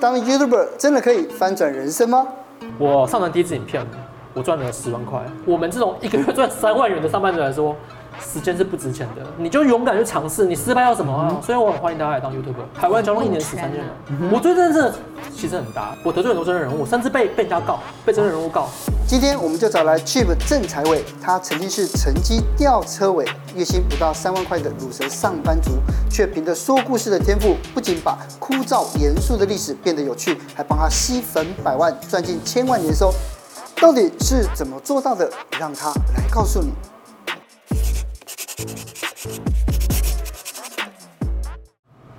[0.00, 2.26] 当 YouTuber 真的可以翻转人生吗？
[2.78, 3.86] 我上传第一支影片，
[4.34, 5.20] 我赚了十万块。
[5.44, 7.76] 我们这种一个月赚三万元的上班族来说，
[8.20, 11.40] 时间是不值钱的，你就勇敢去尝试，你失败要什么啊？
[11.44, 12.64] 所以我很欢迎大家来当 YouTuber。
[12.74, 14.94] 海外交通一年十三千人，嗯、我觉得真的
[15.34, 15.96] 其实很大。
[16.04, 18.68] 我得罪很多真人人物，甚至被被人家告，被真人人物告。
[19.06, 25.72] 今天我们就找来 Chip 郑财伟，他曾经是成绩吊车尾，月薪不到三万块的乳蛇上班族，
[26.10, 33.12] 却凭着说故事的天赋，不仅把枯燥严肃的历史变得有趣，还帮他吸粉百万，赚进千万年收。
[33.80, 35.28] 到底是怎么做到的？
[35.58, 36.70] 让他来告诉你。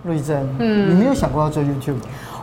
[0.03, 1.95] 陆亦臻，嗯，你没有想过要做 YouTube？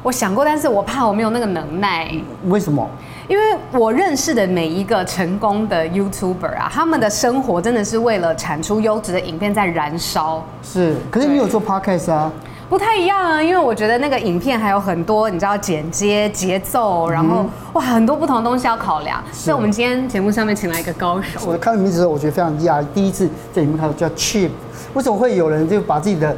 [0.03, 2.11] 我想过，但是我怕我没有那个能耐。
[2.49, 2.89] 为什么？
[3.29, 10.43] 因为我认识的每一个成功的 YouTuber 啊，他们的生活真的是为了产出优质的影片在燃烧。
[10.63, 12.33] 是，可是你有做 Podcast 啊？
[12.71, 19.23] 不太一样啊，因为我觉得那个影片还有很多，你知道剪接、节奏，然后、嗯、哇，很多不同的东西要考量。
[19.33, 21.41] 所以我们今天节目上面请来一个高手。
[21.47, 24.49] 我看到名字的时候，我觉得非常讶异，第一次在里面看到叫 Chip，
[24.95, 26.35] 为什么会有人就把自己的？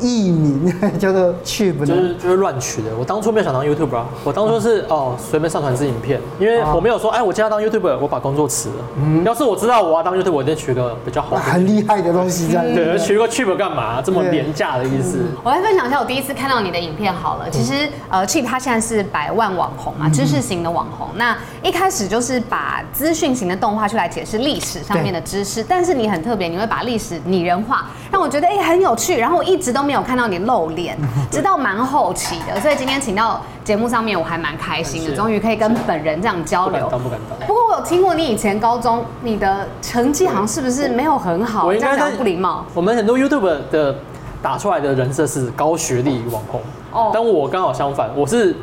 [0.00, 2.90] 艺名 叫做 Chip，就是就是乱取的。
[2.98, 8.74] 我当初没有想当 YouTuber 啊，我当初是哦随便上传支影片，因为我没有说哎，我今天要当 YouTuber，我把工作辞了。
[8.96, 12.64] 嗯，要是我知道我要当 YouTuber，我一定取个比较好、很厉害的东西这样。
[12.74, 14.00] 对，取个 Chip 干嘛？
[14.02, 15.18] 这么廉价的意思。
[15.42, 17.50] 我来分享一下我第一次看到你的影片好了。
[17.50, 21.08] 其实呃，Chip 他现在是百万网红嘛，知识型的网红。
[21.16, 29.18] 那一开始就是把资讯型的动画出来解释历史上面的知识，但是你很特别，你会把历史拟人化，让我觉得哎很有趣。
[29.18, 30.96] 然后我一直都没有看到你露脸，
[31.30, 36.84] 直到蛮后期的，所以今天请到节目上面，我还蛮开心的，终于可以跟本人这样交流。
[36.86, 37.46] 不敢当，不敢当。
[37.46, 41.66] 不过我有听过你以前高中你的成绩好像是不是没有很好？
[41.66, 42.64] 我应该讲不礼貌。
[42.74, 43.94] 我们很多 YouTube 的
[44.42, 46.60] 打出来的人设是高学历网红，
[46.92, 48.56] 哦，但我刚好相反，我是。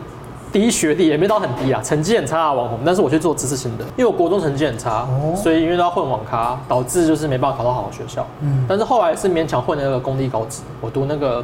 [0.52, 8.26] 低学历也没到很低啊，成绩很差的网红，但是我去做知识型的，因为我国中成绩很差，哦、所以因为都要混网咖，导致就是没办法考到好的学校。
[8.42, 11.44] 嗯，但是后来是勉强混那个公立高职，我读那个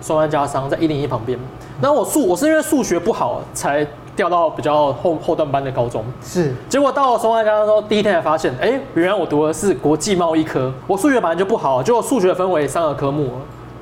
[0.00, 1.38] 双安家商，在一零一旁边。
[1.80, 6.04] 那我数我是因为数学不好才调到比较后后段班的高中。
[6.22, 13.30] 是，结果到了双安家商的时候，第一天才发现，哎、欸，原来我读的是国际贸易科，我数学本来就不好，结果数学分为三个科目，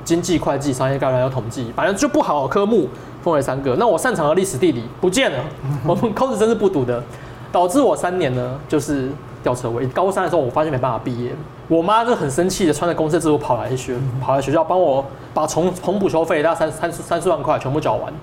[0.09, 2.87] 经济、会计、商业概论还有统计，反正就不好的科目。
[3.21, 5.43] 分为三个，那我擅长的历史地理不见了，
[5.85, 7.03] 我们高职真是不读的，
[7.51, 9.09] 导致我三年呢就是
[9.43, 9.85] 吊车尾。
[9.87, 11.31] 高三的时候，我发现没办法毕业，
[11.67, 15.03] 我妈就很生气的，穿着公司制服跑来学，跑来学校帮我
[15.33, 18.13] 把重重补修费大概三三三四万块全部缴完，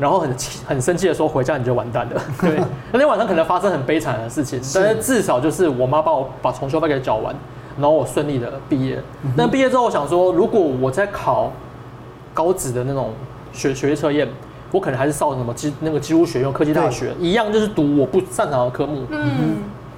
[0.00, 0.28] 然后很
[0.66, 2.20] 很生气的说，回家你就完蛋了。
[2.40, 2.60] 对，
[2.90, 7.32] 那天晚上可能发生很悲惨的事情，但是至少就是我妈帮我把重修费给缴完，
[7.76, 9.00] 然后我顺利的毕业。
[9.36, 11.50] 那毕业之后，我想说，如果我在考
[12.32, 13.10] 高职的那种。
[13.54, 14.26] 学学习测验，
[14.70, 19.02] 我可能还是上什么基那个几乎学院科技大学一样，就是读我不擅长的科目。
[19.10, 19.56] 嗯，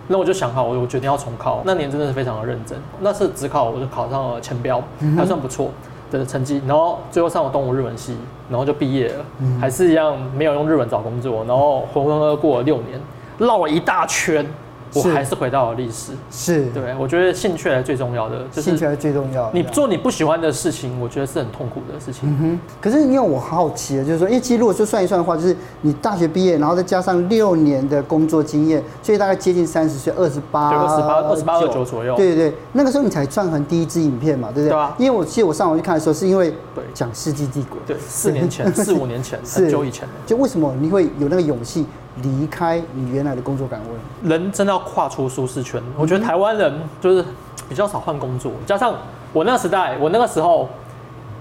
[0.08, 1.62] 那我就想好，我我决定要重考。
[1.64, 4.82] 那年真的是非常的认真，那次只考我就考上了前标，
[5.16, 5.70] 还算不错
[6.10, 6.60] 的成绩。
[6.66, 8.16] 然后最后上了东吴日文系，
[8.50, 9.24] 然后就毕业了，
[9.60, 13.00] 还是一样没有用日文找工作，然后浑浑噩噩过了六年，
[13.38, 14.44] 绕了一大圈。
[14.94, 19.50] 我还是回到了历史，是对，我觉得兴趣还是最重要的，就是兴趣还是最重要的。
[19.52, 22.28] 你做你不喜欢的事情，我觉得是很痛苦的事情。
[22.28, 22.60] 嗯哼。
[22.80, 32.14] 可是因为我好奇的就是说，因为其实如果说算一算的话，就是你大学毕业，然后再加上六年的工作经验，所以大概接近三十岁，二十八，二十八，二十八二九左右。
[32.16, 34.70] 对对对，那个时候你才赚完第一支影片嘛，对不对？
[34.70, 34.94] 对啊。
[34.98, 36.52] 因为我记得我上网去看的时候，是因为
[36.92, 40.08] 讲世纪帝国，对，四年前，四五年前， 很久以前。
[40.26, 41.84] 就为什么你会有那个勇气？
[42.22, 45.82] 离开你原来的工作岗位，人真的要跨出舒适圈。
[45.98, 47.24] 我觉得台湾人就是
[47.68, 48.94] 比较少换工作，加上
[49.32, 50.68] 我那个时代，我那个时候，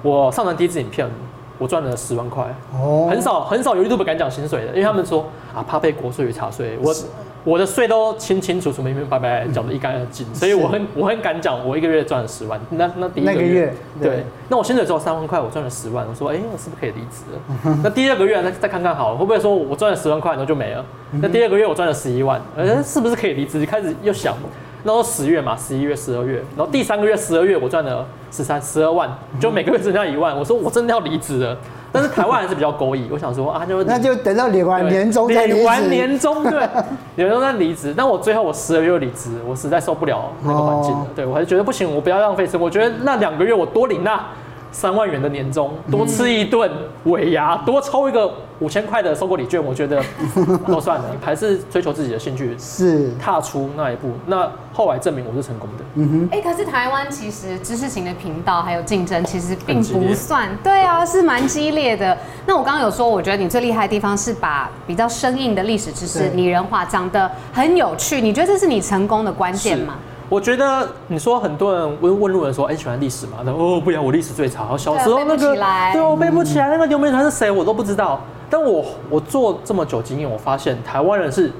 [0.01, 1.07] 我上传第一支影片，
[1.57, 6.93] 我赚了十万块，哦，很少很少有 YouTube 敢讲薪水的，因为他们说啊怕被国税与查税，我。
[7.43, 12.59] 我的税都清清楚楚、明明白白缴得一干二净，所以我很我很敢讲，我一个月赚了十万。
[12.69, 16.05] 那那第一个月，对，对那我薪水只有三万块，我赚了十万。
[16.07, 17.77] 我说，哎、欸，我是不是可以离职了？
[17.83, 20.85] 那第二个月再再看看好了，会不会说我赚了十万块，然后就没了？
[21.21, 23.65] 那第二个月我赚了十一万，呃，是不是可以离职？
[23.65, 24.33] 开始又想，
[24.83, 29.09] 那时候十月嘛，十一月、十二月，然后第三个月十二月我赚了十三、十二万，
[29.41, 30.37] 就每个月增加一万。
[30.37, 31.57] 我说我真的要离职了。
[31.93, 35.53] 但是台湾还是比较勾引，我想说啊，就那就等到领完年终再离。
[35.53, 36.67] 领完年终对，
[37.15, 37.93] 年终再离职。
[37.95, 41.01] 但我最后我十二月离职，我实在受不了那个环境了。
[41.01, 42.65] 哦、对我还是觉得不行，我不要浪费生活。
[42.65, 44.19] 我觉得那两个月我多领那
[44.73, 46.69] 三万元的年终，多吃一顿
[47.05, 48.29] 尾牙，多抽一个
[48.59, 50.03] 五千块的收购礼券，我觉得
[50.67, 54.11] 都算了，还是追求自己的兴趣，是踏出那一步。
[54.25, 55.85] 那后来证明我是成功的。
[55.95, 62.17] 嗯哼，哎、欸，可是台湾其实知识型的频道还有竞争，其实并不算，对啊，是蛮激烈的。
[62.45, 68.19] 那我刚刚有说，我觉得你最厉害的地方是把比较生硬的历史知识拟人化，讲得很有趣。
[68.19, 69.95] 你觉得这是你成功的关键吗？
[70.33, 73.37] 我觉得你说很多人问问路人说，哎、欸，喜欢历史吗？
[73.45, 74.75] 那哦，不然我历史最差。
[74.75, 75.55] 小时候那个，
[75.93, 78.19] 对，我背不起来，那个刘铭传是谁，我都不知道。
[78.49, 81.51] 但我我做这么久经验，我发现台湾人是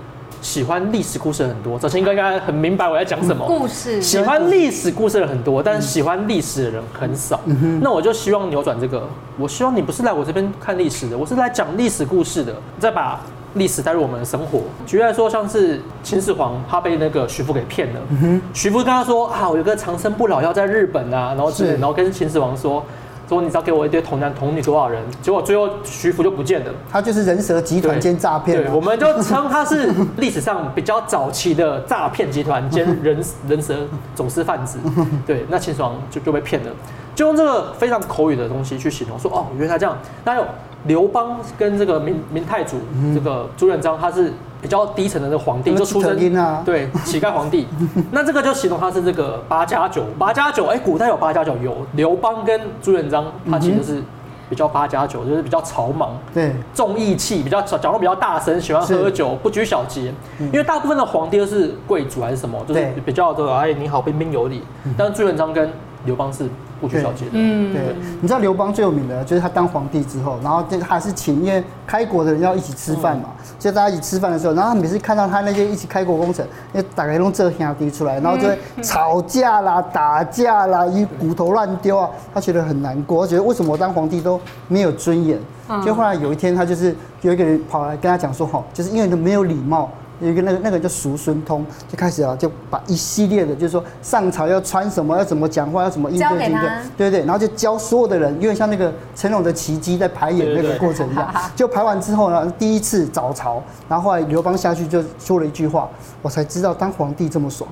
[0.41, 1.77] 喜欢历史故事很多。
[1.77, 3.45] 哲青应该很明白我在讲什么。
[3.45, 7.39] 故事喜欢历史故事的人很多，但是喜欢历史的人很少。
[7.79, 9.07] 那我就希望扭转这个。
[9.37, 12.51] 我希望你不是来我这边看历史的，我是来讲历史故事的。
[12.79, 13.21] 再把。
[13.55, 17.99] 历史带入我们的生活，举例来说，像是秦始皇，他被那个徐福给骗了。
[18.09, 22.83] 嗯、徐福跟他说啊，我有个长生不老药在日本啊，然后是，然后跟秦始皇说，
[23.29, 26.71] 说你只要给我一堆童男童女多少人，结果最后徐福就不见了。
[26.91, 28.63] 他就是人蛇集团兼诈骗。
[28.63, 33.75] 对，我们就称他是历史上比较早期的诈骗集团兼人人蛇
[34.15, 34.79] 走私贩子。
[35.27, 36.71] 对，那秦始皇就就被骗了，
[37.13, 39.95] 就用这个非常口语的东西去形容，说哦，原来这样，
[40.25, 40.45] 那有。
[40.85, 42.77] 刘邦跟这个明明太祖，
[43.13, 46.17] 这个朱元璋，他是比较低层的这个皇帝，就出身
[46.65, 47.67] 对乞丐皇帝。
[48.11, 54.03] 那这个就形容他是这个八加九，八加九，哎，古代有八加九，有刘邦跟朱元璋，他其实是
[54.49, 60.13] 比较八加九，就是比较草莽，对，重义气，比较讲话比较大声，喜欢喝酒，不拘小节。
[60.39, 64.63] 因为大部分的皇帝都是贵族还是什么，就是比较这个哎你好彬彬有礼。
[64.97, 65.71] 但是朱元璋跟
[66.05, 66.49] 刘邦是。
[66.83, 67.81] 不拘小节的，嗯，对，
[68.19, 84.37] 你知道刘邦最有名的，就是他当皇帝之后，然后就还是请，因为开国的人要一起吃饭嘛，就大家一起吃饭的时候，然后他每次看到他那些一起开国功臣，因为大概弄这兄弟出来，然后就会吵架啦、打架啦，一骨头乱丢啊，他觉得很难过，觉得为什么我当皇帝都
[84.67, 85.39] 没有尊严？
[85.85, 89.89] 就后来有一天，他就是有一个人跑来跟他讲说，哈，就是因为你没有礼貌。
[90.23, 96.51] 有一个那个那个叫叔孙通，就开始啊，就把一系列的，就是说上朝要穿什么，要怎么讲话，要怎么应对应
[96.97, 105.89] 对，对对，然后就教所有的人，因为像那个成龙的奇迹在排演那个过程一样， 就排完之后呢，第一次早朝，然后后来刘邦下去就说了一句话，
[106.21, 107.69] 我才知道当皇帝这么爽。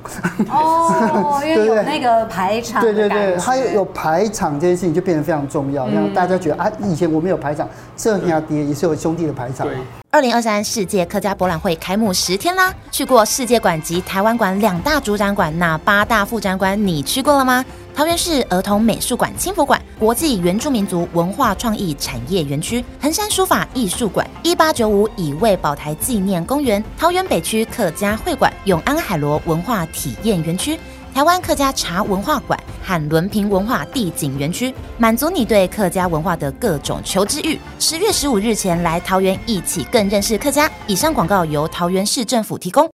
[0.49, 9.67] 哦， 因为有那个排场，对对对，他有排场这件事情就变得非常重要，让大家觉得啊，以前我没有排场，这下爹也是有兄弟的排场。
[10.13, 12.75] 二零二三世界客家博览会开幕十天啦！
[12.91, 17.63] 去过世界馆及台湾馆两大主展馆，那八大副展馆你去过了吗？
[17.95, 30.77] 桃园市儿童美术馆、轻抚馆、国际原住民族文化创意产业园区、横山书法艺术馆、一八九五乙未保台纪念公园、桃园北区客家会馆、永安海螺文化体验园区。
[31.13, 37.59] 台湾客家茶文化馆和仑平文化地景园区，满足你对客家文化的各种求知欲。
[37.79, 40.71] 十月十五日前来桃园，一起更认识客家。
[40.87, 42.89] 以上广告由桃园市政府提供。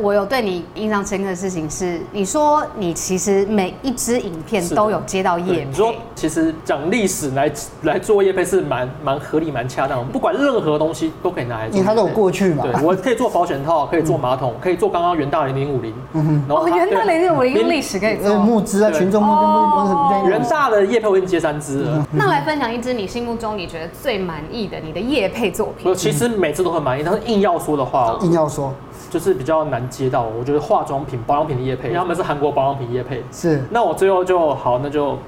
[0.00, 5.64] 我有对你印象深刻的事情是，你说你其实每一支影片都有接到业配。
[5.66, 7.52] 你说其实讲历史来
[7.82, 11.76] 来做业配是蛮蛮合理、蛮恰当的，不管任何东西都可以拿来做。
[11.76, 12.64] 因为它都有过去嘛。
[12.64, 15.92] 对，我可以做保险套，可以做马桶，可以做 刚刚元大零零五零。
[16.14, 16.44] 嗯哼。
[16.48, 20.30] 然后元大零零五零历史可以做募资啊，群众募资。
[20.30, 22.06] 元大的业配我已经接三支了。
[22.12, 25.86] 那来分享一支你心目中你觉得最满意的你的业配作品。
[25.86, 28.72] 我其实每次都很满意，但是硬要说的话，硬要说。
[29.12, 33.22] 就是比较难接到，我觉得化妆品、保养品的业配，因为他们是韩国保养品业配。
[33.30, 33.62] 是。
[33.70, 35.18] 那我最后就好，那就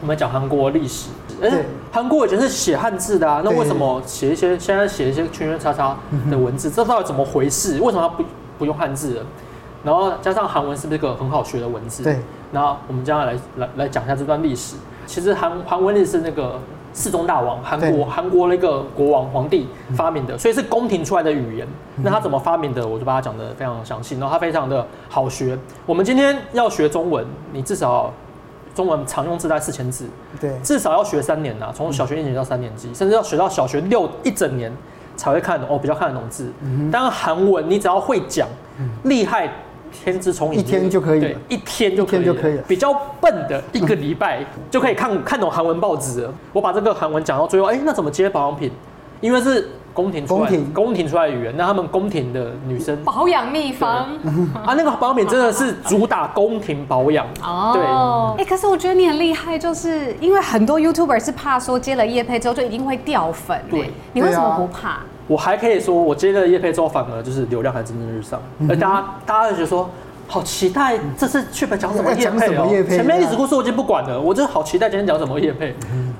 [0.00, 1.10] 我们讲韩国历史。
[1.42, 5.96] 哎，韩国以前是写汉字的啊，那为什么写一些现在写一些圈圈叉叉
[6.30, 6.70] 的文字？
[6.70, 7.80] 这到底怎么回事？
[7.80, 8.22] 为什么他不
[8.60, 9.26] 不用汉字了？
[9.82, 12.04] 然后加上韩文是不是一个很好学的文字？
[12.04, 12.20] 对。
[12.52, 14.76] 然后我们将来来来来讲一下这段历史。
[15.06, 16.60] 其实韩韩文历史那个。
[16.98, 21.66] 世宗大王，韩国韩国那个国王皇帝发明的，所以是宫廷出来的语言。
[22.02, 24.16] 那他怎么发明的，我就把它讲得非常详细。
[24.16, 25.56] 然后他非常的好学。
[25.86, 28.12] 我们今天要学中文，你至少
[28.74, 30.06] 中文常用字在四千字，
[30.40, 34.72] 对，至少要学三年呐，从小学一年级到三年级，甚至要学到小学六一整年
[35.16, 36.52] 才会看懂哦，比较看得懂字。
[36.90, 38.48] 当然韩文你只要会讲，
[39.04, 39.48] 厉害。
[39.92, 42.62] 天之聪颖，一天就可以，了，一天就可以，就可以了。
[42.68, 46.34] 比较笨的一个礼拜就可以看看懂韩文报纸了。
[46.52, 48.70] 我把这个韩文讲到最后，哎，那怎么接保养品？
[49.20, 50.72] 因为是宫廷出来，宫廷。
[50.72, 52.96] 宫廷出来的语言，那他们宫廷的女生。
[53.02, 54.06] 保养秘方。
[54.64, 57.26] 啊，那个保养品真的是主打宫廷保养。
[57.42, 57.72] 哦。
[57.74, 65.00] 对，哎，可是我觉得你很厉害，就是因为很多 YouTuber 是怕说接了叶配之后就一定会掉粉，对，你为什么不怕？
[65.28, 68.40] 我还可以说，我接了叶配之后，反而就是流量还蒸蒸日上。
[68.68, 69.88] 而大家，大家就觉得说，
[70.26, 75.74] 好期待这次 Chip 讲什么叶配哦、前面历史故事我已经不管了，我就好期待今天讲什么叶配，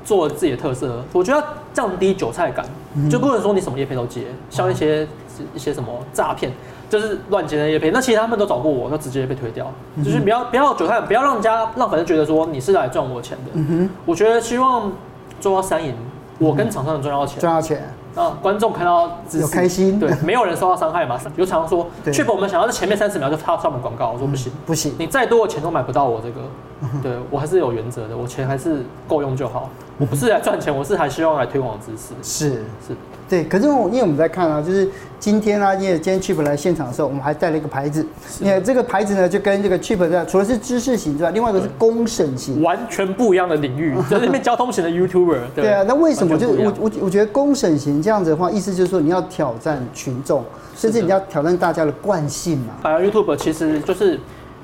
[0.05, 1.03] 做自己的特色。
[1.13, 2.65] 我觉得要降低韭菜感，
[3.11, 5.07] 就不能说你什么叶配都接，像一些
[5.55, 6.53] 一些什么诈骗，
[6.91, 9.71] 就是乱接的叶配，那其实他们都找过我，那直接被推掉。
[10.05, 13.89] 就是不要不要韭菜，不要让人家让粉丝觉得说你是来赚我钱的。
[14.05, 14.93] 我觉得希望
[15.41, 15.95] 做到三赢，
[16.39, 17.83] 我跟厂商能赚到钱，赚到钱。
[18.19, 18.37] 啊！
[18.43, 21.19] 观众看到有开心，对，没有人受到伤害嘛？
[21.37, 26.41] 有厂商说，Chip 我们想要在前面三十秒就插上门广告，我说不行，不行，你再多的钱都买不到我这个。
[27.03, 29.69] 对我还是有原则的，我钱还是够用就好。
[29.99, 32.15] 我不是来赚钱，我是还希望来推广知识。
[32.23, 32.51] 是
[32.87, 32.97] 是，
[33.29, 33.43] 对。
[33.45, 38.07] 可是我因为我们在看啊，就是今天啊，因为今天 Chip 来现场的时候，我们还带了一个牌子。
[38.39, 43.97] 你看这个牌子呢，就跟这个 Chip 的除了是知识型之外，另外一个是公审型，完全不一样的领域。
[44.09, 45.41] 在那边交通型的 YouTuber。
[45.57, 46.39] 对啊，那为什么？
[46.39, 50.45] 就我我我觉得公审型这样子的话，意思就是说你要挑战群众，
[50.77, 52.75] 甚至你要挑战大家的惯性嘛。
[52.81, 54.21] 反而 YouTuber 其实就是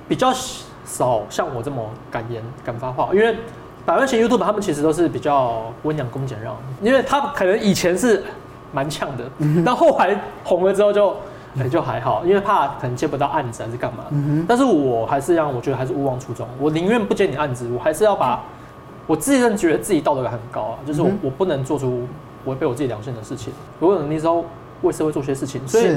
[0.06, 0.32] 比较。
[0.84, 3.36] 少像我这么敢言敢发话，因为
[3.86, 8.22] 百万型 YouTube 他们其实都是比较温良恭俭让，因为他可能以前是
[8.72, 9.24] 蛮呛的，
[9.64, 11.10] 但后来红了之后就
[11.58, 14.04] 哎、欸、就还好，因为怕可能接不到案子还是干嘛。
[14.48, 18.42] 但是我还是让我觉得还是勿忘初衷，我宁愿不接你案子，我还是要把
[19.06, 22.06] 我自己认觉得自己道德感很高啊，就是我我不能做出
[22.46, 24.44] 违背我自己良心的事情，我有能力之后
[24.82, 25.96] 为社会做些事情，所以。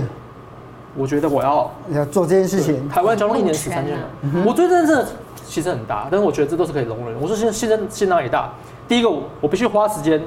[0.98, 2.90] 我觉得我要要做这件事情。
[2.90, 5.06] 台湾交通一年死三千人，嗯、我觉得这
[5.46, 7.16] 其实很大，但是我觉得这都是可以容忍。
[7.22, 8.50] 我说现现在心脏也大。
[8.88, 10.22] 第一个，我必须花时间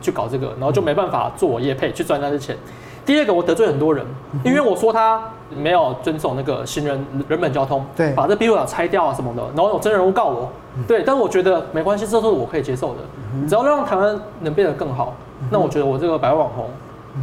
[0.00, 2.56] 去搞这个，然后就没办法做我业配去赚那些钱。
[3.04, 4.04] 第二个，我得罪很多人，
[4.44, 5.20] 因为我说他
[5.56, 10.48] 没有遵守那个行人人本交通，对，把这庇护岛拆掉啊什么的，然后有真人物告我，
[10.86, 13.00] 对，但是我觉得没关系，这都是我可以接受的。
[13.48, 15.14] 只要让台湾能变得更好，
[15.50, 16.68] 那我觉得我这个百万网红。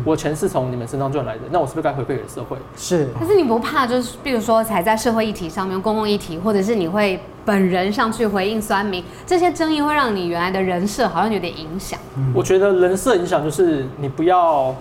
[0.05, 2.55] 我钱是从你们身上赚来的，那我是不是该回馈给社会？
[2.77, 3.07] 是。
[3.19, 11.99] 可是你不怕，就是比如说踩在社会议题上面，公共议题，或者是你会本人上去回应酸民，这些争议会让你原来的人设好像有点影响。
[12.35, 14.75] 我觉得人设影响就是你不要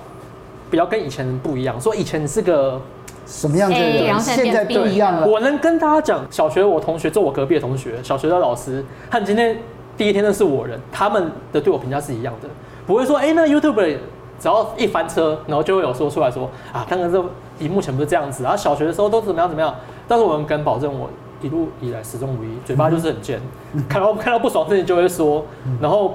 [0.68, 2.78] 不要跟以前人不一样，说以前你是个
[3.26, 5.26] 什么样的人，欸、现在不一样了。
[5.26, 9.56] 我能跟大家讲，小学我同学做我隔壁的同学，小学的老师和今天
[9.96, 12.48] 第一天认识我人，他们的对我评价是一样的，
[12.86, 13.96] 不会说哎、欸，那 YouTuber。
[14.38, 17.22] 只要一翻车，然后就会有说出来说啊，当然这
[17.58, 19.74] 以目前不是这样子啊，小学的时候都怎么样怎么样。
[20.06, 21.10] 但是我们敢保证，我
[21.42, 23.40] 一路以来始终如一，嘴巴就是很贱，
[23.88, 25.44] 看到看到不爽的事情就会说，
[25.80, 26.14] 然后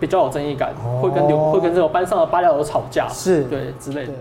[0.00, 4.12] 比较有正义感，会跟刘会跟这种班上的八加九吵架，是对之类的。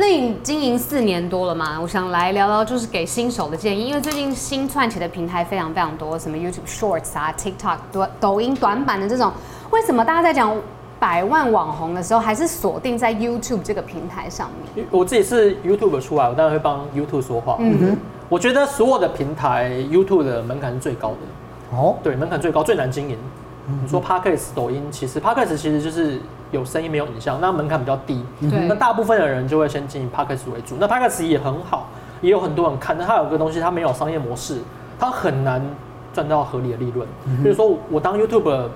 [0.00, 1.76] 那你经营四年多了嘛？
[1.80, 9.32] 我想来聊聊，就是给新手的建议，因为最近新串起的平台非常非常多，什么 YouTube Shorts 啊、TikTok 抖抖音短版的这种。
[9.72, 10.56] 为什么大家在讲
[11.00, 14.86] 百万网红的时候，还是锁定在 YouTube 这个平台上面？
[14.92, 17.56] 我自己是 YouTube 出来，我当然会帮 YouTube 说话。
[17.58, 17.96] 嗯哼，
[18.28, 21.76] 我觉得所有的平台 YouTube 的门槛是最高的。
[21.76, 23.18] 哦，对，门槛最高，最难经营。
[23.68, 26.18] 嗯、你说 Podcast、抖音，其实 Podcast 其实就是
[26.50, 28.24] 有声音没有影像，那门槛比较低。
[28.40, 30.76] 那大部分的人就会先经营 Podcast 为主。
[30.78, 31.88] 那 Podcast 也很好，
[32.20, 32.96] 也有很多人看。
[32.98, 34.58] 但它有个东西，它没有商业模式，
[34.98, 35.62] 它很难
[36.12, 37.06] 赚到合理的利润。
[37.26, 38.68] 嗯、比如说我当 YouTuber。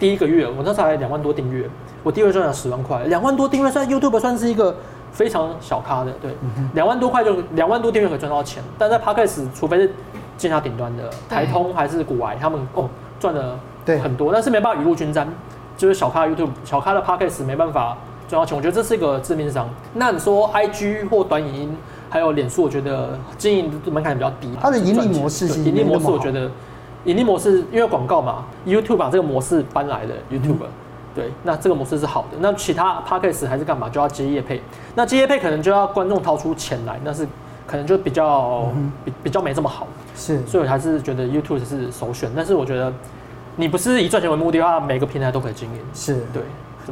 [0.00, 1.68] 第一个月，我那时候才两万多订阅，
[2.04, 4.72] 我第二个月赚了十万块，两万多订阅算 YouTube 算是一个
[5.10, 6.30] 非常小咖的，对，
[6.74, 9.90] 两万多块就两万多订阅可以赚到钱，但在 Podcast 除非是
[10.36, 13.58] 进下顶端的台通还是古癌，他们哦赚了
[13.96, 15.26] 很多，但是没办法雨露均沾，
[15.76, 17.96] 就是小咖 YouTube 小咖的 Podcast 没办法
[18.28, 19.70] 赚到钱，我觉得这是一个致命伤。
[19.94, 21.76] 那你说 IG 或短影音
[22.10, 26.50] 还有脸书，我觉得经营门槛比较低，它的盈利模式是盈利模式，我觉得。
[27.04, 30.68] 盈利模式，因为广告嘛，YouTube 把这个模式搬来的 YouTube，、嗯、
[31.14, 32.36] 对，那这个模式是好的。
[32.40, 34.60] 那其他 Podcast 还是干嘛，就要接业配。
[34.96, 37.26] 那接业配可能就要观众掏出钱来，那是
[37.66, 39.86] 可能就比较、嗯、比比较没这么好。
[40.16, 42.30] 是，所以我还是觉得 YouTube 是首选。
[42.34, 42.92] 但是我觉得
[43.58, 45.80] 你不是以赚钱为目的的话，每个平台都可以经营。
[45.92, 46.42] 是对。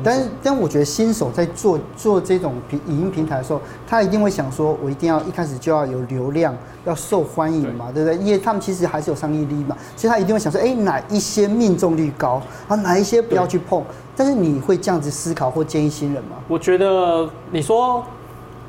[0.05, 6.55] 但是，但我觉得新手在做做这种平影音平台的时候，他一定会想说，我一定要一开始就要有流量，
[6.85, 8.19] 要受欢迎嘛，对，不对？
[8.19, 13.83] 因为他们其实还是有商业利益嘛，所以他一定会想说，哎，哪一些命中率高，啊，哪一些不要去碰。
[14.15, 16.37] 但是你会这样子思考或建议新人吗？
[16.47, 18.05] 我觉得你说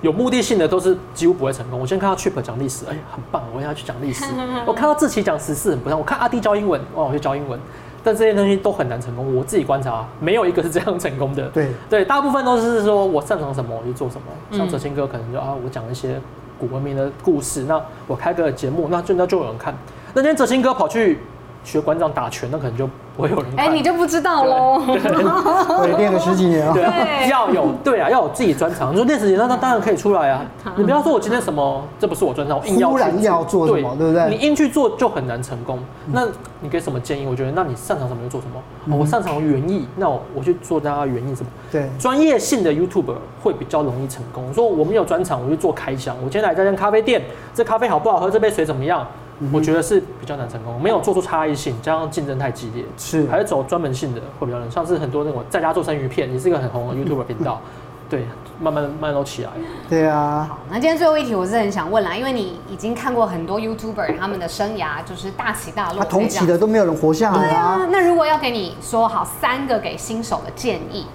[0.01, 1.77] 有目的性的都是几乎不会成功。
[1.77, 4.23] 我先看到 Chip 讲历史，哎，很棒，我要去讲历史。
[4.65, 7.59] 我看到志奇讲时事很不错，我看阿弟教英文，哇，我去教英文。
[8.03, 11.47] 但这些东西都很难成功，我自己观察，没有一个是这样成功的。
[11.49, 14.57] 对对，大部分都是说我擅长什么我就做什么。
[14.57, 16.19] 像哲青哥可能就啊，我讲一些
[16.59, 19.75] 古文明的故事，那我开个节目，那就那就有人看。
[20.13, 21.19] 那今天哲青哥跑去
[21.63, 23.65] 学馆长打拳，那可能就不会有人看。
[23.65, 24.81] 哎，你就不知道喽。
[24.87, 26.73] 我也练了十几年啊。
[26.73, 28.91] 对，要有对啊，要有自己专长。
[28.93, 30.45] 你说练十几年，那那当然可以出来啊。
[30.75, 34.29] 你不要说我今天什么，这不是我专长，我硬要突然要做什么，对不对？
[34.29, 35.79] 你硬去做就很难成功。
[36.11, 36.25] 那
[36.61, 37.25] 你给什么建议？
[37.27, 38.97] 我觉得，那你擅长什么就做什么。
[38.97, 41.49] 我擅长园艺，那我我去做大家园艺什么？
[41.71, 44.53] 对，专业性的 YouTuber 会比较容易成功。
[44.53, 46.15] 说我没有专长，我去做开箱。
[46.23, 47.21] 我今天来这间咖啡店，
[47.53, 48.31] 这咖啡好不好喝？
[48.31, 49.05] 这杯水怎么样？
[49.53, 54.71] 我觉得是比较难成功，没有做出差异性，加上竞争太激烈，是还是走专门性的会比较难。
[54.71, 57.61] 像是很多那种在家做生鱼片，也是一个很红的 YouTuber 频道，
[58.09, 58.25] 对，
[58.59, 59.51] 慢慢慢慢都起来。
[59.87, 60.47] 对啊。
[60.49, 67.63] 好，那今天最后一题，我是很想问啦，因为你已经看过很多 YouTuber 他们的生涯就是大起大落，他同期的都没有人活下来啊。
[67.63, 71.05] 啊那如果要给你说好三个给新手的建议，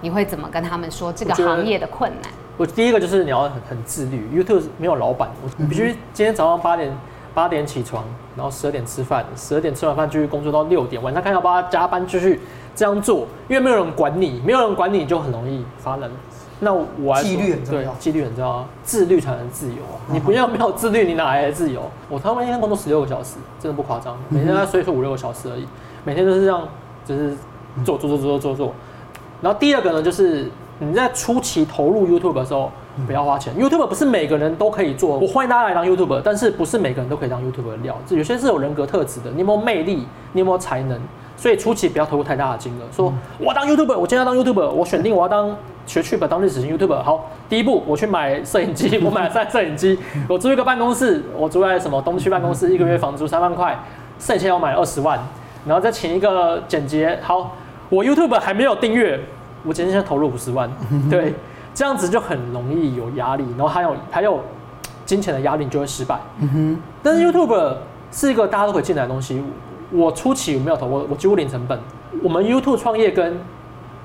[0.00, 2.32] 你会怎么跟他们说这个行业的困难？
[2.56, 6.92] 我，我第一个就是你要很很自律，YouTube 没有老板，我必须今天早上八点。
[7.34, 8.04] 八点起床，
[8.36, 12.40] 然后十二点吃饭，十二点吃完饭继续工作到六点，晚上看要不要加班继续
[12.74, 16.10] 这样做，因为没有人管你，没有人管你就很容易发冷。
[16.60, 19.96] 那我还纪律很重要，纪律很重要，自律才能自由啊！
[20.12, 21.82] 你不要没有自律，你哪来的自由？
[22.08, 25.66] 我他妈一天工作十六个小时，真的不夸张，每天在睡说五六个小时而已，
[26.04, 26.68] 每天都是这样，
[27.06, 27.34] 就是
[27.84, 28.72] 做做做做做做。
[29.40, 32.70] 然后第二个呢，就是你在初期投入 YouTube 的时候。
[33.06, 35.18] 不要花钱，YouTube 不是每个人都可以做。
[35.18, 37.96] 我欢迎大家来当 YouTuber，但是不是每个人都可以当 YouTuber 的料。
[38.06, 40.06] 这有些是有人格特质的，你有没有魅力？
[40.32, 41.00] 你有没有才能？
[41.36, 42.84] 所以初期不要投入太大的金额。
[42.94, 47.02] 说我要当 YouTuber，我今天要当 YouTuber，我选定我要当学剧本当历史型 YouTuber。
[47.02, 53.78] 好，第一步我去买摄影机，我买了三摄影机，我租一个办公室，我租在什么东区办公室，一个月房租三万块，
[54.18, 55.18] 摄影机要买二十万，
[55.66, 57.08] 然后再请一个剪辑。
[57.22, 57.56] 好，
[57.88, 59.18] 我 YouTuber 还没有订阅，
[59.64, 60.70] 我今天先投入五十万，
[61.10, 61.34] 对。
[61.80, 64.38] 这样子就很容易有压力，然后还有还有
[65.06, 66.20] 金钱的压力，你就会失败。
[66.38, 66.82] 嗯哼。
[67.02, 67.74] 但是 YouTube
[68.12, 69.42] 是一个大家都可以进来的东西。
[69.90, 71.80] 我初期我没有投，我我几乎零成本。
[72.22, 73.40] 我们 YouTube 创业跟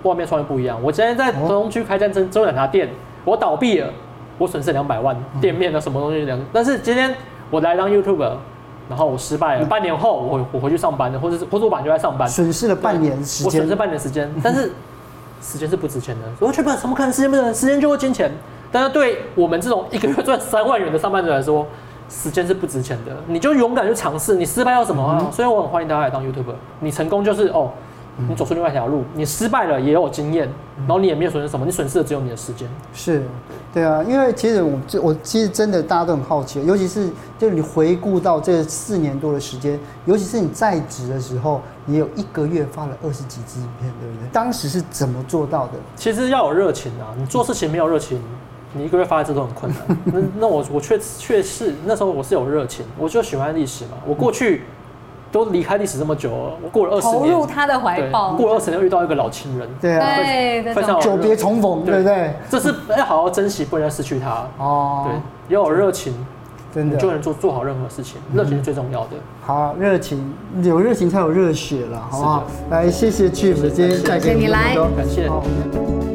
[0.03, 0.81] 外面创业不一样。
[0.81, 2.89] 我今天在东区开间真真两家店，
[3.25, 3.91] 我倒闭了，
[4.37, 6.39] 我损失两百万，店面的什么东西两。
[6.53, 7.13] 但是今天
[7.51, 8.35] 我来当 YouTuber，
[8.87, 14.71] 然后我失败了，半年后我我回去上班了，或者是或者我本来就在上班，损失了半年时间，我损失半年时间，但是。
[15.41, 17.53] 时间是不值钱的，怎么可能时间不值钱？
[17.53, 18.31] 时间就会金钱。
[18.71, 21.65] 但是对我们这种一个月赚三万元的上班族来说，
[22.09, 23.15] 时间是不值钱的。
[23.27, 25.29] 你就勇敢去尝试，你失败要什么啊？
[25.31, 26.55] 所以我很欢迎大家来当 YouTuber。
[26.79, 27.71] 你成功就是哦。
[28.29, 32.65] 你走出另外一条路，你失败了也有经验，然后你也没有损失什么，你损失的只有你的时间。
[32.93, 33.23] 是，
[33.73, 44.29] 对啊，因为其实我我其实真的大家都很好奇，尤其是就是你回顾到这四年多的时间，尤其是你在职的时候，你有一个月发了二十几支影片，对不对？
[44.31, 45.73] 当时是怎么做到的？
[45.97, 48.21] 其实要有热情啊，你做事情没有热情，
[48.73, 49.97] 你一个月发一次都很困难。
[50.05, 54.61] 那那我我确确实那时候我是有热情，我就喜欢历史嘛，我过去。
[55.35, 60.15] 都离开历史这么久了，我过了二十年，投入他的怀抱，过了二十年又遇到一个老情人，对啊，
[60.73, 62.33] 非常久别重逢，对不对？
[62.49, 64.47] 这是要好好珍惜，不能失去他。
[64.57, 65.07] 哦。
[65.09, 66.13] 对，要有热情，
[66.73, 66.95] 真的。
[66.95, 69.17] 就能做做好任何事情，热情是最重要的。
[69.41, 72.43] 好，热情有热情才有热血了，好不好？
[72.69, 76.14] 来，谢谢 Chief 今天带给我们，感谢。